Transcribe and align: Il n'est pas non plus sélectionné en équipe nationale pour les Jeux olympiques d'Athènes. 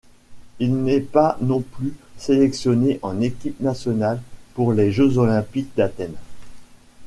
Il 0.57 0.77
n'est 0.77 0.99
pas 0.99 1.37
non 1.41 1.59
plus 1.61 1.93
sélectionné 2.17 2.97
en 3.03 3.21
équipe 3.21 3.59
nationale 3.59 4.19
pour 4.55 4.73
les 4.73 4.91
Jeux 4.91 5.19
olympiques 5.19 5.75
d'Athènes. 5.77 6.17